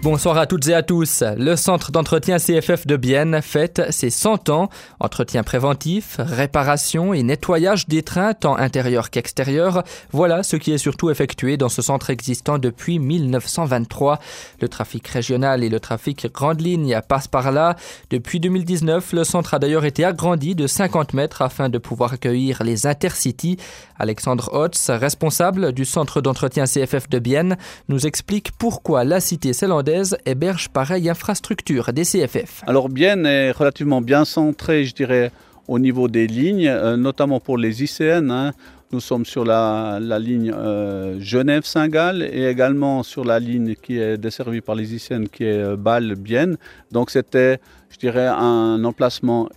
Bonsoir 0.00 0.38
à 0.38 0.46
toutes 0.46 0.68
et 0.68 0.74
à 0.74 0.84
tous. 0.84 1.24
Le 1.36 1.56
centre 1.56 1.90
d'entretien 1.90 2.36
CFF 2.38 2.86
de 2.86 2.96
Bienne 2.96 3.40
fête 3.42 3.82
ses 3.90 4.10
100 4.10 4.48
ans. 4.48 4.68
Entretien 5.00 5.42
préventif, 5.42 6.18
réparation 6.20 7.12
et 7.12 7.24
nettoyage 7.24 7.88
des 7.88 8.04
trains 8.04 8.32
tant 8.32 8.56
intérieurs 8.56 9.10
qu'extérieurs. 9.10 9.82
Voilà 10.12 10.44
ce 10.44 10.54
qui 10.54 10.70
est 10.70 10.78
surtout 10.78 11.10
effectué 11.10 11.56
dans 11.56 11.68
ce 11.68 11.82
centre 11.82 12.10
existant 12.10 12.58
depuis 12.58 13.00
1923. 13.00 14.20
Le 14.60 14.68
trafic 14.68 15.08
régional 15.08 15.64
et 15.64 15.68
le 15.68 15.80
trafic 15.80 16.32
grande 16.32 16.60
ligne 16.60 17.00
passent 17.08 17.26
par 17.26 17.50
là. 17.50 17.74
Depuis 18.10 18.38
2019, 18.38 19.12
le 19.12 19.24
centre 19.24 19.54
a 19.54 19.58
d'ailleurs 19.58 19.84
été 19.84 20.04
agrandi 20.04 20.54
de 20.54 20.68
50 20.68 21.12
mètres 21.12 21.42
afin 21.42 21.68
de 21.68 21.78
pouvoir 21.78 22.12
accueillir 22.12 22.62
les 22.62 22.86
intercities. 22.86 23.56
Alexandre 23.98 24.48
Hotz, 24.52 24.90
responsable 24.90 25.72
du 25.72 25.84
centre 25.84 26.20
d'entretien 26.20 26.66
CFF 26.66 27.08
de 27.08 27.18
Bienne, 27.18 27.56
nous 27.88 28.06
explique 28.06 28.52
pourquoi 28.52 29.02
la 29.02 29.18
cité 29.18 29.52
célandaise 29.52 29.88
héberge 30.26 30.68
pareille 30.68 31.08
infrastructure 31.08 31.92
des 31.92 32.02
CFF. 32.04 32.62
Alors 32.66 32.88
Bienne 32.88 33.26
est 33.26 33.50
relativement 33.50 34.00
bien 34.00 34.24
centré, 34.24 34.84
je 34.84 34.94
dirais, 34.94 35.32
au 35.68 35.78
niveau 35.78 36.08
des 36.08 36.26
lignes, 36.26 36.66
euh, 36.66 36.96
notamment 36.96 37.38
pour 37.38 37.58
les 37.58 37.84
ICN. 37.84 38.30
Hein. 38.30 38.52
Nous 38.90 39.00
sommes 39.00 39.26
sur 39.26 39.44
la, 39.44 40.00
ligne 40.18 40.50
euh, 40.50 41.20
Genève-Saint-Gall 41.20 42.22
et 42.22 42.46
également 42.46 43.02
sur 43.02 43.22
la 43.22 43.38
ligne 43.38 43.74
qui 43.74 43.98
est 43.98 44.16
desservie 44.16 44.62
par 44.62 44.74
les 44.74 44.94
ICN 44.94 45.26
qui 45.26 45.44
est 45.44 45.58
euh, 45.58 45.76
Bâle-Bienne. 45.76 46.56
Donc 46.90 47.10
c'était, 47.10 47.60
je 47.90 47.98
dirais, 47.98 48.26
un 48.26 48.82
emplacement 48.84 49.50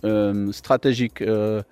stratégique 0.52 1.24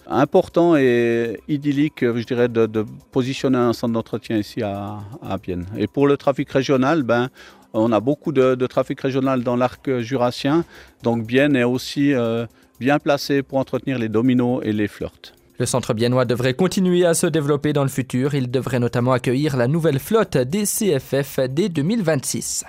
important 0.06 0.74
et 0.76 1.38
idyllique, 1.48 2.00
je 2.00 2.24
dirais, 2.24 2.48
de, 2.48 2.86
positionner 3.12 3.58
un 3.58 3.74
centre 3.74 3.92
d'entretien 3.92 4.38
ici 4.38 4.62
à, 4.62 5.00
à 5.22 5.36
Bienne. 5.36 5.66
Et 5.76 5.86
pour 5.86 6.06
le 6.06 6.16
trafic 6.16 6.50
régional, 6.50 7.02
ben, 7.02 7.28
on 7.72 7.92
a 7.92 8.00
beaucoup 8.00 8.32
de, 8.32 8.66
trafic 8.66 9.00
régional 9.00 9.42
dans 9.42 9.56
l'arc 9.56 9.98
jurassien, 10.00 10.64
donc 11.02 11.26
Bienne 11.26 11.56
est 11.56 11.64
aussi 11.64 12.14
euh, 12.14 12.46
bien 12.78 12.98
placé 12.98 13.42
pour 13.42 13.58
entretenir 13.58 13.98
les 13.98 14.08
dominos 14.08 14.60
et 14.62 14.72
les 14.72 14.88
flirts. 14.88 15.34
Le 15.58 15.66
centre 15.66 15.92
biennois 15.92 16.24
devrait 16.24 16.54
continuer 16.54 17.04
à 17.04 17.12
se 17.12 17.26
développer 17.26 17.74
dans 17.74 17.82
le 17.82 17.90
futur. 17.90 18.34
Il 18.34 18.50
devrait 18.50 18.78
notamment 18.78 19.12
accueillir 19.12 19.58
la 19.58 19.68
nouvelle 19.68 19.98
flotte 19.98 20.38
des 20.38 20.64
CFF 20.64 21.40
dès 21.50 21.68
2026. 21.68 22.64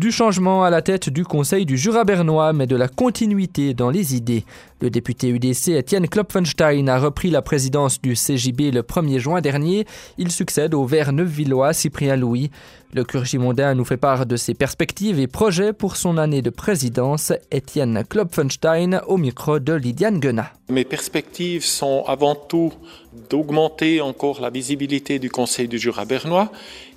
Du 0.00 0.12
changement 0.12 0.64
à 0.64 0.70
la 0.70 0.80
tête 0.80 1.10
du 1.10 1.26
Conseil 1.26 1.66
du 1.66 1.76
Jura 1.76 2.04
bernois, 2.04 2.54
mais 2.54 2.66
de 2.66 2.74
la 2.74 2.88
continuité 2.88 3.74
dans 3.74 3.90
les 3.90 4.16
idées. 4.16 4.46
Le 4.80 4.88
député 4.88 5.28
UDC 5.28 5.72
Étienne 5.76 6.08
Klopfenstein 6.08 6.88
a 6.88 6.98
repris 6.98 7.28
la 7.28 7.42
présidence 7.42 8.00
du 8.00 8.14
CJB 8.14 8.72
le 8.72 8.80
1er 8.80 9.18
juin 9.18 9.42
dernier. 9.42 9.84
Il 10.16 10.30
succède 10.30 10.72
au 10.72 10.86
vert 10.86 11.12
neufvillois 11.12 11.74
Cyprien 11.74 12.16
Louis. 12.16 12.50
Le 12.94 13.04
clergé 13.04 13.36
mondain 13.36 13.74
nous 13.74 13.84
fait 13.84 13.98
part 13.98 14.24
de 14.24 14.36
ses 14.36 14.54
perspectives 14.54 15.20
et 15.20 15.26
projets 15.26 15.74
pour 15.74 15.96
son 15.96 16.16
année 16.16 16.40
de 16.40 16.48
présidence. 16.48 17.34
Étienne 17.50 18.02
Klopfenstein 18.08 19.02
au 19.06 19.18
micro 19.18 19.58
de 19.58 19.74
Lydiane 19.74 20.18
Guenat. 20.18 20.50
Mes 20.70 20.86
perspectives 20.86 21.64
sont 21.64 22.04
avant 22.08 22.34
tout 22.34 22.72
d'augmenter 23.28 24.00
encore 24.00 24.40
la 24.40 24.48
visibilité 24.48 25.18
du 25.18 25.28
Conseil 25.28 25.68
du 25.68 25.78
Jura 25.78 26.06
bernois 26.06 26.50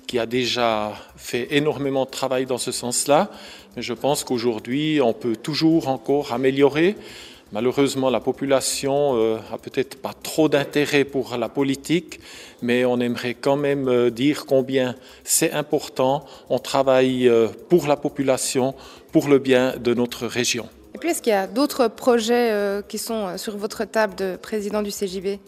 qui 0.06 0.18
a 0.18 0.26
déjà 0.26 0.92
fait 1.16 1.48
énormément 1.50 2.04
de 2.04 2.10
travail 2.10 2.46
dans 2.46 2.58
ce 2.58 2.72
sens-là. 2.72 3.30
Mais 3.76 3.82
je 3.82 3.92
pense 3.92 4.24
qu'aujourd'hui, 4.24 5.00
on 5.00 5.12
peut 5.12 5.36
toujours 5.36 5.88
encore 5.88 6.32
améliorer. 6.32 6.96
Malheureusement, 7.52 8.10
la 8.10 8.18
population 8.18 9.16
euh, 9.16 9.38
a 9.52 9.58
peut-être 9.58 9.96
pas 9.96 10.12
trop 10.12 10.48
d'intérêt 10.48 11.04
pour 11.04 11.36
la 11.36 11.48
politique, 11.48 12.18
mais 12.62 12.84
on 12.84 12.98
aimerait 12.98 13.34
quand 13.34 13.56
même 13.56 13.88
euh, 13.88 14.10
dire 14.10 14.44
combien 14.44 14.96
c'est 15.22 15.52
important. 15.52 16.24
On 16.50 16.58
travaille 16.58 17.28
euh, 17.28 17.46
pour 17.68 17.86
la 17.86 17.96
population, 17.96 18.74
pour 19.12 19.28
le 19.28 19.38
bien 19.38 19.74
de 19.76 19.94
notre 19.94 20.26
région. 20.26 20.68
Et 20.94 20.98
puis, 20.98 21.10
est-ce 21.10 21.22
qu'il 21.22 21.32
y 21.32 21.36
a 21.36 21.46
d'autres 21.46 21.86
projets 21.88 22.80
qui 22.88 22.98
sont 22.98 23.36
sur 23.36 23.56
votre 23.56 23.84
table 23.84 24.14
de 24.14 24.36
président 24.36 24.80
du 24.80 24.90
CJB 24.90 25.38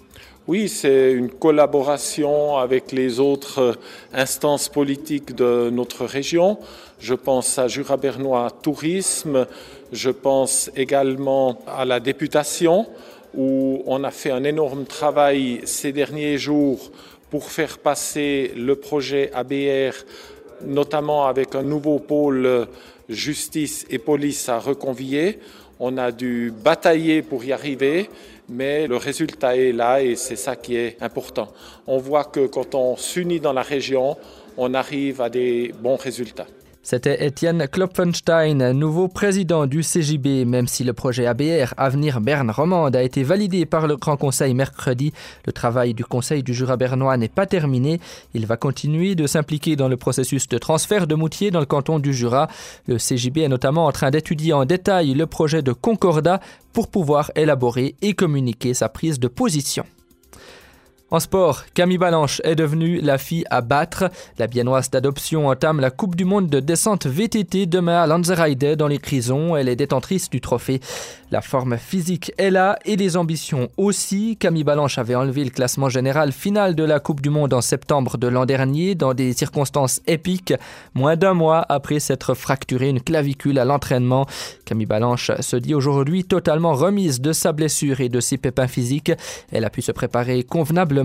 oui, 0.49 0.69
c'est 0.69 1.11
une 1.12 1.31
collaboration 1.31 2.57
avec 2.57 2.93
les 2.93 3.19
autres 3.19 3.77
instances 4.12 4.69
politiques 4.69 5.34
de 5.34 5.71
notre 5.71 6.05
région. 6.05 6.59
Je 7.01 7.15
pense 7.15 7.59
à 7.59 7.67
Jura 7.67 7.97
Bernois 7.97 8.53
Tourisme, 8.62 9.49
je 9.91 10.11
pense 10.11 10.71
également 10.77 11.59
à 11.67 11.85
la 11.85 11.99
députation 11.99 12.87
où 13.35 13.83
on 13.87 14.05
a 14.05 14.12
fait 14.12 14.31
un 14.31 14.45
énorme 14.45 14.85
travail 14.85 15.62
ces 15.65 15.91
derniers 15.91 16.39
jours 16.39 16.93
pour 17.29 17.51
faire 17.51 17.79
passer 17.79 18.53
le 18.56 18.77
projet 18.77 19.33
ABR, 19.35 19.95
notamment 20.65 21.27
avec 21.27 21.56
un 21.56 21.65
nouveau 21.65 21.99
pôle 21.99 22.69
justice 23.09 23.85
et 23.91 23.99
police 23.99 24.49
à 24.49 24.61
reconvier. 24.61 25.41
On 25.81 25.99
a 25.99 26.12
dû 26.12 26.53
batailler 26.65 27.23
pour 27.23 27.45
y 27.45 27.53
arriver, 27.53 28.09
mais 28.49 28.87
le 28.87 28.97
résultat 28.97 29.57
est 29.57 29.73
là 29.73 30.03
et 30.03 30.17
c'est 30.17 30.37
ça 30.37 30.57
qui 30.57 30.77
est 30.77 31.03
important. 31.03 31.49
On 31.87 31.99
voit 31.99 32.25
que 32.25 32.47
quand 32.47 32.75
on 32.75 32.97
s'unit 32.97 33.41
dans 33.41 33.53
la 33.53 33.62
région, 33.62 34.17
on 34.57 34.75
arrive 34.75 35.21
à 35.21 35.29
des 35.29 35.73
bons 35.81 35.97
résultats. 35.97 36.47
C'était 36.89 37.27
Étienne 37.27 37.67
Klopfenstein, 37.67 38.71
nouveau 38.71 39.09
président 39.09 39.67
du 39.67 39.81
CJB. 39.81 40.47
Même 40.47 40.69
si 40.69 40.85
le 40.85 40.93
projet 40.93 41.27
ABR 41.27 41.75
Avenir 41.77 42.21
Berne 42.21 42.53
Romande 42.53 42.95
a 42.95 43.03
été 43.03 43.25
validé 43.25 43.67
par 43.67 43.89
le 43.89 43.97
Grand 43.97 44.17
Conseil 44.17 44.55
mercredi, 44.55 45.13
le 45.47 45.53
travail 45.53 45.95
du 45.95 46.05
Conseil 46.05 46.45
du 46.45 46.55
Jura 46.55 46.77
bernois 46.77 47.17
n'est 47.17 47.27
pas 47.27 47.45
terminé. 47.45 47.99
Il 48.35 48.47
va 48.47 48.57
continuer 48.57 49.17
de 49.17 49.27
s'impliquer 49.27 49.75
dans 49.75 49.89
le 49.89 49.97
processus 49.97 50.47
de 50.47 50.59
transfert 50.59 51.09
de 51.09 51.17
Moutier 51.17 51.51
dans 51.51 51.59
le 51.59 51.67
canton 51.67 51.99
du 51.99 52.15
Jura. 52.15 52.47
Le 52.87 52.99
CJB 52.99 53.39
est 53.39 53.49
notamment 53.49 53.87
en 53.87 53.93
train 53.93 54.13
d'étudier 54.13 54.53
en 54.53 54.65
détail 54.65 55.13
le 55.15 55.27
projet 55.27 55.63
de 55.63 55.73
Concordat 55.73 56.39
pour 56.73 56.87
pouvoir 56.87 57.33
élaborer 57.35 57.97
et 58.01 58.15
communiquer 58.15 58.75
sa 58.75 58.89
prise 58.89 59.19
de 59.19 59.27
position. 59.27 59.85
En 61.12 61.21
sport, 61.21 61.62
Camille 61.72 61.99
Balanche 61.99 62.41
est 62.43 62.56
devenue 62.56 63.00
la 63.00 63.17
fille 63.17 63.44
à 63.49 63.61
battre. 63.61 64.11
La 64.41 64.49
biennoise 64.49 64.91
d'adoption 64.91 65.47
entame 65.47 65.78
la 65.78 65.93
Coupe 65.93 66.17
du 66.17 66.25
Monde 66.25 66.49
de 66.49 66.59
descente 66.59 67.06
VTT 67.06 67.67
demain 67.67 68.03
à 68.03 68.09
Lanzerheide 68.09 68.75
dans 68.75 68.89
les 68.89 68.99
Crisons. 68.99 69.55
Elle 69.55 69.69
est 69.69 69.77
détentrice 69.77 70.28
du 70.28 70.41
trophée. 70.41 70.81
La 71.31 71.43
forme 71.43 71.77
physique 71.77 72.33
est 72.39 72.50
là 72.50 72.77
et 72.84 72.97
les 72.97 73.17
ambitions 73.17 73.69
aussi. 73.77 74.37
Camille 74.37 74.65
Balanche 74.65 74.99
avait 74.99 75.15
enlevé 75.15 75.44
le 75.44 75.50
classement 75.50 75.89
général 75.89 76.33
final 76.33 76.75
de 76.75 76.83
la 76.83 76.99
Coupe 76.99 77.21
du 77.21 77.31
Monde 77.31 77.55
en 77.55 77.61
septembre 77.61 78.19
de 78.19 78.27
l'an 78.27 78.44
dernier 78.44 78.97
dans 78.97 79.15
des 79.15 79.33
circonstances 79.33 80.00
épiques, 80.09 80.55
moins 80.94 81.15
d'un 81.15 81.34
mois 81.34 81.65
après 81.69 82.00
s'être 82.00 82.34
fracturé 82.34 82.88
une 82.88 83.00
clavicule 83.00 83.61
à 83.61 83.65
l'entraînement. 83.65 84.27
Camille 84.65 84.87
Balanche 84.87 85.31
se 85.38 85.55
dit 85.55 85.75
aujourd'hui 85.75 86.25
totalement 86.25 86.75
remise 86.75 87.21
de 87.21 87.33
sa 87.33 87.53
blessure 87.53 88.00
et 88.00 88.09
de 88.09 88.19
ses 88.19 88.38
pépins 88.38 88.67
physiques. 88.67 89.12
Elle 89.53 89.65
a 89.65 89.71
pu 89.71 89.83
se 89.83 89.93
préparer 89.93 90.43
convenablement 90.43 90.96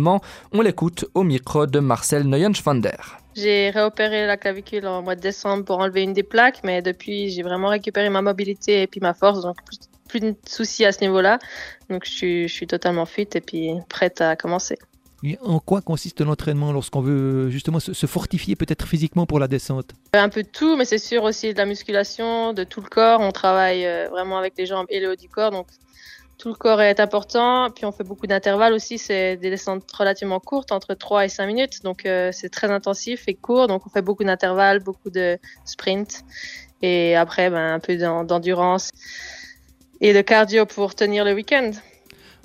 on 0.51 0.61
l'écoute 0.61 1.05
au 1.13 1.23
micro 1.23 1.65
de 1.65 1.79
Marcel 1.79 2.23
Neuenschwander. 2.27 2.97
J'ai 3.35 3.69
réopéré 3.69 4.27
la 4.27 4.37
clavicule 4.37 4.85
en 4.87 5.01
mois 5.01 5.15
de 5.15 5.21
décembre 5.21 5.63
pour 5.63 5.79
enlever 5.79 6.03
une 6.03 6.13
des 6.13 6.23
plaques, 6.23 6.61
mais 6.63 6.81
depuis 6.81 7.29
j'ai 7.29 7.43
vraiment 7.43 7.69
récupéré 7.69 8.09
ma 8.09 8.21
mobilité 8.21 8.81
et 8.81 8.87
puis 8.87 8.99
ma 8.99 9.13
force, 9.13 9.41
donc 9.41 9.57
plus, 10.09 10.19
de 10.19 10.35
soucis 10.47 10.83
à 10.83 10.91
ce 10.91 11.01
niveau-là. 11.01 11.39
Donc 11.89 12.05
je 12.05 12.47
suis, 12.47 12.67
totalement 12.67 13.05
fit 13.05 13.27
et 13.33 13.41
puis 13.41 13.71
prête 13.87 14.19
à 14.19 14.35
commencer. 14.35 14.77
en 15.41 15.59
quoi 15.59 15.81
consiste 15.81 16.19
l'entraînement 16.19 16.73
lorsqu'on 16.73 17.01
veut 17.01 17.49
justement 17.49 17.79
se 17.79 18.05
fortifier 18.05 18.57
peut-être 18.57 18.85
physiquement 18.85 19.25
pour 19.25 19.39
la 19.39 19.47
descente? 19.47 19.91
Un 20.13 20.27
peu 20.27 20.43
de 20.43 20.49
tout, 20.49 20.75
mais 20.75 20.83
c'est 20.83 20.97
sûr 20.97 21.23
aussi 21.23 21.53
de 21.53 21.57
la 21.57 21.65
musculation, 21.65 22.51
de 22.51 22.65
tout 22.65 22.81
le 22.81 22.89
corps. 22.89 23.21
On 23.21 23.31
travaille 23.31 23.85
euh, 23.85 24.09
vraiment 24.09 24.37
avec 24.37 24.53
les 24.57 24.65
jambes 24.65 24.87
et 24.89 24.99
le 24.99 25.11
haut 25.11 25.15
du 25.15 25.29
corps, 25.29 25.51
donc 25.51 25.67
tout 26.41 26.49
le 26.49 26.55
corps 26.55 26.81
est 26.81 26.99
important. 26.99 27.69
Puis 27.69 27.85
on 27.85 27.91
fait 27.91 28.03
beaucoup 28.03 28.25
d'intervalles 28.25 28.73
aussi. 28.73 28.97
C'est 28.97 29.37
des 29.37 29.51
descentes 29.51 29.89
relativement 29.91 30.39
courtes, 30.39 30.71
entre 30.71 30.95
3 30.95 31.25
et 31.25 31.29
5 31.29 31.45
minutes. 31.45 31.83
Donc 31.83 32.05
euh, 32.05 32.31
c'est 32.33 32.49
très 32.49 32.71
intensif 32.71 33.25
et 33.27 33.35
court. 33.35 33.67
Donc 33.67 33.85
on 33.85 33.89
fait 33.91 34.01
beaucoup 34.01 34.23
d'intervalles, 34.23 34.79
beaucoup 34.79 35.11
de 35.11 35.37
sprints. 35.65 36.23
Et 36.81 37.15
après, 37.15 37.51
ben, 37.51 37.75
un 37.75 37.79
peu 37.79 37.95
d'endurance 37.95 38.89
et 40.01 40.13
de 40.13 40.21
cardio 40.21 40.65
pour 40.65 40.95
tenir 40.95 41.25
le 41.25 41.33
week-end. 41.33 41.71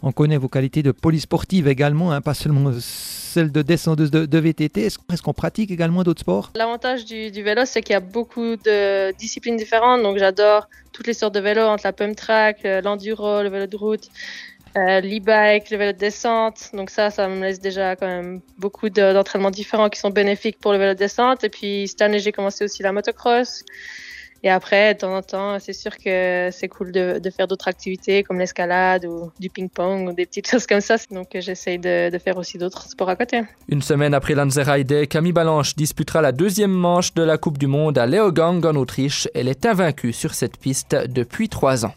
On 0.03 0.13
connaît 0.13 0.37
vos 0.37 0.49
qualités 0.49 0.83
de 0.83 0.93
polysportive 0.93 1.67
également, 1.67 2.13
hein, 2.13 2.21
pas 2.21 2.35
seulement 2.35 2.71
celle 3.37 3.53
de 3.53 3.61
descendeuse 3.61 4.11
de, 4.11 4.39
VTT. 4.39 4.87
Est-ce 4.87 5.23
qu'on 5.23 5.35
pratique 5.35 5.71
également 5.71 6.03
d'autres 6.03 6.23
sports? 6.23 6.53
L'avantage 6.55 7.05
du, 7.05 7.43
vélo, 7.43 7.63
c'est 7.67 7.83
qu'il 7.83 7.93
y 7.93 7.97
a 7.97 8.01
beaucoup 8.01 8.57
de 8.57 9.13
disciplines 9.19 9.59
différentes. 9.59 10.03
Donc 10.03 10.17
j'adore 10.17 10.69
toutes 10.93 11.07
les 11.07 11.13
sortes 11.13 11.35
de 11.35 11.41
vélos, 11.41 11.67
entre 11.75 11.85
la 11.85 11.93
pump 11.93 12.17
track, 12.17 12.65
euh, 12.65 12.81
l'enduro, 12.81 13.43
le 13.43 13.51
vélo 13.51 13.67
de 13.67 13.77
route, 13.77 14.09
euh, 14.79 15.03
l'e-bike, 15.03 15.69
le 15.71 15.77
vélo 15.77 15.93
de 15.93 15.99
descente. 15.99 16.71
Donc 16.73 16.89
ça, 16.89 17.11
ça 17.11 17.29
me 17.29 17.43
laisse 17.43 17.61
déjà 17.61 17.95
quand 17.95 18.07
même 18.07 18.41
beaucoup 18.57 18.89
d'entraînements 18.89 19.51
différents 19.51 19.91
qui 19.91 20.01
sont 20.01 20.11
bénéfiques 20.11 20.59
pour 20.59 20.73
le 20.73 20.79
vélo 20.79 20.95
de 20.95 20.99
descente. 20.99 21.45
Et 21.45 21.51
puis 21.51 21.89
cette 21.89 22.01
année, 22.01 22.21
j'ai 22.21 22.33
commencé 22.33 22.65
aussi 22.65 22.83
la 22.83 22.93
motocross. 22.93 23.65
Et 24.47 24.49
après, 24.49 24.95
de 24.95 25.01
temps 25.01 25.17
en 25.17 25.23
temps, 25.23 25.59
c'est 25.59 25.73
sûr 25.73 25.99
que 25.99 26.51
c'est 26.53 26.69
cool 26.69 26.93
de, 26.93 27.21
faire 27.37 27.49
d'autres 27.49 27.67
activités 27.67 28.23
comme 28.23 28.39
l'escalade 28.39 29.05
ou 29.05 29.33
du 29.41 29.51
ping-pong 29.51 30.09
ou 30.09 30.13
des 30.13 30.25
petites 30.25 30.49
choses 30.51 30.69
comme 30.69 30.81
ça. 30.81 30.95
Donc 31.11 31.31
j'essaye 31.35 31.81
de, 31.81 32.11
de, 32.11 32.19
faire 32.19 32.37
aussi 32.37 32.57
d'autres 32.57 32.89
sports 32.89 33.09
à 33.09 33.17
côté. 33.17 33.43
Une 33.69 33.83
semaine 33.83 34.15
après 34.15 34.37
l'Anzerheide, 34.37 35.09
Camille 35.09 35.33
Balanche 35.33 35.75
disputera 35.75 36.23
la 36.23 36.31
deuxième 36.31 36.71
manche 36.71 37.13
de 37.15 37.25
la 37.25 37.39
Coupe 37.39 37.59
du 37.59 37.67
Monde 37.67 37.99
à 37.99 38.07
Leogang 38.07 38.65
en 38.65 38.77
Autriche. 38.77 39.27
Elle 39.35 39.49
est 39.49 39.67
invaincue 39.67 40.13
sur 40.13 40.33
cette 40.33 40.59
piste 40.59 40.95
depuis 40.95 41.49
trois 41.49 41.85
ans. 41.85 41.95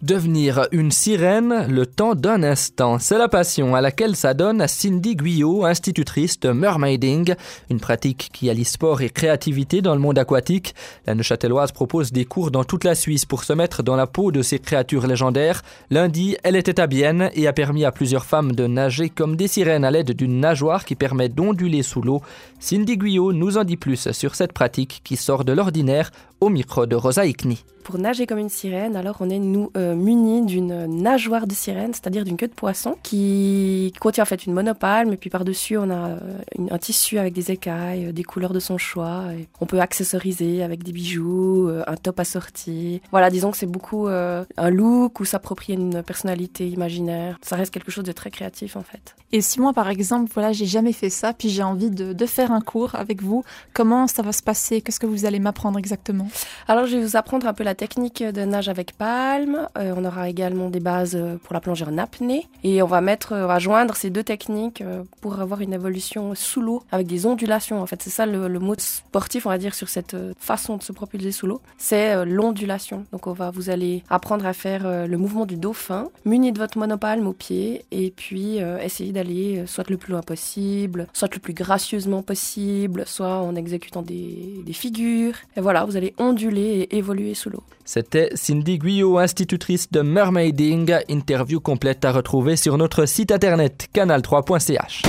Devenir 0.00 0.68
une 0.70 0.92
sirène 0.92 1.66
le 1.68 1.84
temps 1.84 2.14
d'un 2.14 2.44
instant, 2.44 3.00
c'est 3.00 3.18
la 3.18 3.26
passion 3.26 3.74
à 3.74 3.80
laquelle 3.80 4.14
s'adonne 4.14 4.64
Cindy 4.68 5.16
Guyot, 5.16 5.64
institutrice 5.64 6.38
de 6.38 6.52
mermaiding, 6.52 7.34
une 7.68 7.80
pratique 7.80 8.30
qui 8.32 8.48
allie 8.48 8.64
sport 8.64 9.00
et 9.02 9.10
créativité 9.10 9.82
dans 9.82 9.96
le 9.96 10.00
monde 10.00 10.16
aquatique. 10.16 10.76
La 11.08 11.16
Neuchâteloise 11.16 11.72
propose 11.72 12.12
des 12.12 12.26
cours 12.26 12.52
dans 12.52 12.62
toute 12.62 12.84
la 12.84 12.94
Suisse 12.94 13.24
pour 13.24 13.42
se 13.42 13.52
mettre 13.52 13.82
dans 13.82 13.96
la 13.96 14.06
peau 14.06 14.30
de 14.30 14.40
ces 14.40 14.60
créatures 14.60 15.08
légendaires. 15.08 15.62
Lundi, 15.90 16.36
elle 16.44 16.54
était 16.54 16.78
à 16.78 16.86
Bienne 16.86 17.30
et 17.34 17.48
a 17.48 17.52
permis 17.52 17.84
à 17.84 17.90
plusieurs 17.90 18.24
femmes 18.24 18.52
de 18.52 18.68
nager 18.68 19.10
comme 19.10 19.34
des 19.34 19.48
sirènes 19.48 19.84
à 19.84 19.90
l'aide 19.90 20.12
d'une 20.12 20.38
nageoire 20.38 20.84
qui 20.84 20.94
permet 20.94 21.28
d'onduler 21.28 21.82
sous 21.82 22.02
l'eau. 22.02 22.22
Cindy 22.60 22.98
Guyot 22.98 23.32
nous 23.32 23.58
en 23.58 23.64
dit 23.64 23.76
plus 23.76 24.12
sur 24.12 24.36
cette 24.36 24.52
pratique 24.52 25.00
qui 25.02 25.16
sort 25.16 25.44
de 25.44 25.52
l'ordinaire 25.52 26.12
au 26.40 26.50
micro 26.50 26.86
de 26.86 26.94
Rosa 26.94 27.22
Ikni. 27.22 27.64
Pour 27.88 27.98
nager 27.98 28.26
comme 28.26 28.38
une 28.38 28.50
sirène, 28.50 28.96
alors 28.96 29.16
on 29.20 29.30
est 29.30 29.38
nous 29.38 29.70
euh, 29.74 29.87
munis 29.94 30.44
d'une 30.44 30.86
nageoire 30.86 31.46
de 31.46 31.54
sirène, 31.54 31.92
c'est-à-dire 31.94 32.24
d'une 32.24 32.36
queue 32.36 32.48
de 32.48 32.54
poisson 32.54 32.96
qui 33.02 33.92
contient 34.00 34.22
en 34.22 34.26
fait 34.26 34.46
une 34.46 34.52
monopalme 34.52 35.12
et 35.12 35.16
puis 35.16 35.30
par-dessus 35.30 35.76
on 35.78 35.90
a 35.90 36.08
euh, 36.08 36.18
une, 36.56 36.72
un 36.72 36.78
tissu 36.78 37.18
avec 37.18 37.34
des 37.34 37.50
écailles, 37.50 38.06
euh, 38.06 38.12
des 38.12 38.24
couleurs 38.24 38.52
de 38.52 38.60
son 38.60 38.78
choix. 38.78 39.24
Et 39.38 39.48
on 39.60 39.66
peut 39.66 39.80
accessoriser 39.80 40.62
avec 40.62 40.82
des 40.82 40.92
bijoux, 40.92 41.68
euh, 41.68 41.82
un 41.86 41.96
top 41.96 42.20
assorti. 42.20 43.00
Voilà, 43.10 43.30
disons 43.30 43.50
que 43.50 43.56
c'est 43.56 43.66
beaucoup 43.66 44.08
euh, 44.08 44.44
un 44.56 44.70
look 44.70 45.20
ou 45.20 45.24
s'approprier 45.24 45.78
une 45.78 46.02
personnalité 46.02 46.68
imaginaire. 46.68 47.38
Ça 47.42 47.56
reste 47.56 47.72
quelque 47.72 47.90
chose 47.90 48.04
de 48.04 48.12
très 48.12 48.30
créatif 48.30 48.76
en 48.76 48.82
fait. 48.82 49.16
Et 49.32 49.40
si 49.40 49.60
moi 49.60 49.72
par 49.72 49.88
exemple, 49.88 50.30
voilà, 50.32 50.52
j'ai 50.52 50.66
jamais 50.66 50.92
fait 50.92 51.10
ça, 51.10 51.32
puis 51.32 51.48
j'ai 51.48 51.62
envie 51.62 51.90
de, 51.90 52.12
de 52.12 52.26
faire 52.26 52.52
un 52.52 52.60
cours 52.60 52.94
avec 52.94 53.22
vous, 53.22 53.44
comment 53.72 54.06
ça 54.06 54.22
va 54.22 54.32
se 54.32 54.42
passer? 54.42 54.80
Qu'est-ce 54.80 55.00
que 55.00 55.06
vous 55.06 55.24
allez 55.24 55.38
m'apprendre 55.38 55.78
exactement? 55.78 56.28
Alors 56.66 56.86
je 56.86 56.96
vais 56.96 57.04
vous 57.04 57.16
apprendre 57.16 57.46
un 57.46 57.52
peu 57.52 57.64
la 57.64 57.74
technique 57.74 58.22
de 58.22 58.42
nage 58.42 58.68
avec 58.68 58.92
palme. 58.96 59.68
Euh, 59.78 59.94
on 59.96 60.04
aura 60.04 60.28
également 60.28 60.70
des 60.70 60.80
bases 60.80 61.18
pour 61.44 61.54
la 61.54 61.60
plongée 61.60 61.84
en 61.84 61.98
apnée. 61.98 62.46
Et 62.64 62.82
on 62.82 62.86
va 62.86 63.00
mettre, 63.00 63.34
on 63.34 63.46
va 63.46 63.58
joindre 63.58 63.94
ces 63.96 64.10
deux 64.10 64.24
techniques 64.24 64.82
pour 65.20 65.40
avoir 65.40 65.60
une 65.60 65.72
évolution 65.72 66.34
sous 66.34 66.60
l'eau 66.60 66.82
avec 66.90 67.06
des 67.06 67.26
ondulations. 67.26 67.80
En 67.80 67.86
fait, 67.86 68.02
c'est 68.02 68.10
ça 68.10 68.26
le, 68.26 68.58
mot 68.58 68.74
sportif, 68.78 69.46
on 69.46 69.50
va 69.50 69.58
dire, 69.58 69.74
sur 69.74 69.88
cette 69.88 70.16
façon 70.38 70.76
de 70.76 70.82
se 70.82 70.92
propulser 70.92 71.32
sous 71.32 71.46
l'eau. 71.46 71.60
C'est 71.76 72.14
euh, 72.14 72.24
l'ondulation. 72.24 73.04
Donc 73.12 73.26
on 73.26 73.32
va, 73.32 73.50
vous 73.50 73.70
allez 73.70 74.02
apprendre 74.10 74.46
à 74.46 74.52
faire 74.52 74.86
euh, 74.86 75.06
le 75.06 75.16
mouvement 75.16 75.46
du 75.46 75.56
dauphin, 75.56 76.08
muni 76.24 76.52
de 76.52 76.58
votre 76.58 76.78
monopalme 76.78 77.26
au 77.26 77.32
pied, 77.32 77.84
et 77.90 78.10
puis 78.10 78.60
euh, 78.60 78.78
essayer 78.78 79.12
d'aller 79.12 79.64
soit 79.66 79.88
le 79.90 79.96
plus 79.96 80.12
loin 80.12 80.22
possible, 80.22 81.06
soit 81.12 81.32
le 81.32 81.40
plus 81.40 81.54
gracieusement 81.54 82.22
possible, 82.22 83.04
soit 83.06 83.40
en 83.40 83.54
exécutant 83.54 84.02
des, 84.02 84.62
des 84.64 84.72
figures. 84.72 85.34
Et 85.56 85.60
voilà, 85.60 85.84
vous 85.84 85.96
allez 85.96 86.14
onduler 86.18 86.88
et 86.90 86.96
évoluer 86.96 87.34
sous 87.34 87.50
l'eau. 87.50 87.62
C'était 87.84 88.30
Cindy 88.34 88.76
Guyot, 88.78 89.18
institutrice 89.18 89.67
de 89.90 90.00
mermaiding. 90.00 90.94
Interview 91.08 91.60
complète 91.60 92.04
à 92.04 92.12
retrouver 92.12 92.56
sur 92.56 92.78
notre 92.78 93.06
site 93.06 93.30
internet 93.30 93.88
canal3.ch. 93.94 95.02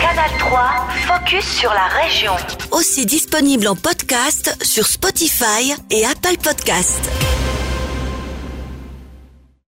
Canal 0.00 0.30
3, 0.38 0.60
focus 1.06 1.44
sur 1.44 1.70
la 1.70 1.86
région. 2.02 2.32
Aussi 2.72 3.06
disponible 3.06 3.68
en 3.68 3.76
podcast 3.76 4.56
sur 4.62 4.86
Spotify 4.86 5.74
et 5.90 6.04
Apple 6.04 6.38
Podcast. 6.42 7.25